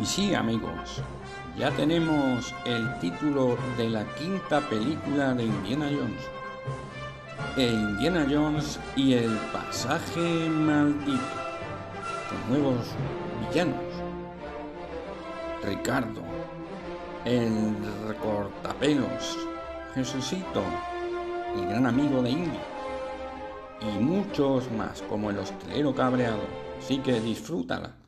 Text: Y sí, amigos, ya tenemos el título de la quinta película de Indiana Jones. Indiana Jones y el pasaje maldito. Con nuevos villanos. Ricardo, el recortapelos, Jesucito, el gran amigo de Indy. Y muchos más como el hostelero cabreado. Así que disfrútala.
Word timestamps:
Y 0.00 0.06
sí, 0.06 0.34
amigos, 0.34 1.02
ya 1.58 1.70
tenemos 1.72 2.54
el 2.64 2.98
título 3.00 3.58
de 3.76 3.90
la 3.90 4.04
quinta 4.14 4.60
película 4.60 5.34
de 5.34 5.44
Indiana 5.44 5.90
Jones. 5.90 6.40
Indiana 7.58 8.26
Jones 8.30 8.80
y 8.96 9.12
el 9.12 9.36
pasaje 9.52 10.48
maldito. 10.48 11.20
Con 12.30 12.50
nuevos 12.50 12.86
villanos. 13.40 13.76
Ricardo, 15.64 16.22
el 17.26 17.76
recortapelos, 18.08 19.36
Jesucito, 19.94 20.62
el 21.56 21.68
gran 21.68 21.86
amigo 21.86 22.22
de 22.22 22.30
Indy. 22.30 22.60
Y 23.82 24.02
muchos 24.02 24.70
más 24.72 25.02
como 25.02 25.28
el 25.28 25.38
hostelero 25.38 25.94
cabreado. 25.94 26.40
Así 26.78 26.98
que 27.00 27.20
disfrútala. 27.20 28.00